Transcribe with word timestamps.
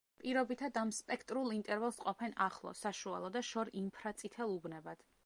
პირობითად 0.21 0.77
ამ 0.81 0.93
სპექტრულ 0.99 1.53
ინტერვალს 1.57 1.99
ყოფენ 2.05 2.33
ახლო, 2.47 2.73
საშუალო 2.81 3.33
და 3.37 3.45
შორ 3.51 3.73
ინფრაწითელ 3.83 4.57
უბნებად. 4.57 5.07